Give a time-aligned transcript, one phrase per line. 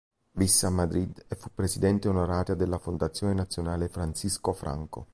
[0.31, 5.05] Visse a Madrid e fu presidente onoraria della Fondazione Nazionale Francisco Franco.